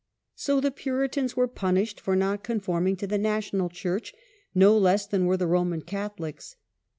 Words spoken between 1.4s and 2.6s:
punished for not